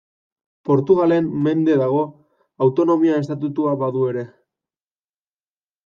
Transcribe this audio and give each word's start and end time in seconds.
Portugalen 0.69 1.27
mende 1.47 1.77
dago, 1.83 2.01
autonomia-estatutua 2.67 3.79
badu 3.87 4.11
ere. 4.15 4.29